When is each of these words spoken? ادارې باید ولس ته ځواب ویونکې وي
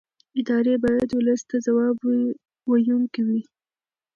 ادارې 0.39 0.75
باید 0.85 1.09
ولس 1.13 1.41
ته 1.49 1.55
ځواب 1.65 1.95
ویونکې 2.67 3.21
وي 3.27 3.41